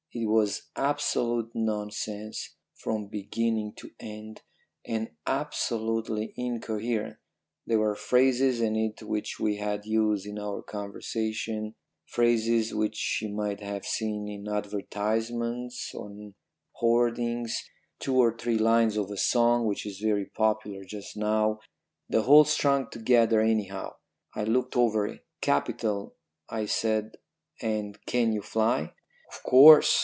It 0.13 0.25
was 0.27 0.63
absolute 0.75 1.51
nonsense 1.55 2.57
from 2.75 3.07
beginning 3.07 3.75
to 3.77 3.91
end, 3.97 4.41
and 4.85 5.11
absolutely 5.25 6.33
incoherent. 6.35 7.15
There 7.65 7.79
were 7.79 7.95
phrases 7.95 8.59
in 8.59 8.75
it 8.75 9.01
which 9.03 9.39
we 9.39 9.55
had 9.55 9.85
used 9.85 10.25
in 10.25 10.37
our 10.37 10.63
conversation, 10.63 11.75
phrases 12.09 12.75
which 12.75 13.19
he 13.21 13.31
might 13.31 13.61
have 13.61 13.85
seen 13.85 14.27
in 14.27 14.53
advertisements 14.53 15.93
on 15.95 16.33
hoardings, 16.81 17.63
two 17.99 18.17
or 18.17 18.35
three 18.37 18.57
lines 18.57 18.97
of 18.97 19.09
a 19.11 19.17
song 19.17 19.65
which 19.65 19.85
is 19.85 19.99
very 20.01 20.25
popular 20.25 20.83
just 20.83 21.15
now, 21.15 21.59
the 22.09 22.23
whole 22.23 22.43
strung 22.43 22.89
together 22.89 23.39
anyhow. 23.39 23.93
I 24.35 24.43
looked 24.43 24.75
over 24.75 25.07
it. 25.07 25.25
"'Capital,' 25.39 26.17
I 26.49 26.65
said; 26.65 27.15
'and 27.61 27.97
can 28.05 28.33
you 28.33 28.41
fly?' 28.41 28.93
"'Of 29.31 29.43
course.' 29.43 29.99